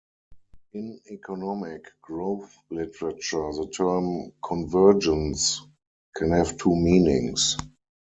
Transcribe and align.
In 0.73 0.99
economic 1.11 1.85
growth 2.01 2.57
literature 2.71 3.51
the 3.53 3.67
term 3.71 4.33
"convergence" 4.43 5.61
can 6.15 6.31
have 6.31 6.57
two 6.57 6.75
meanings. 6.75 7.55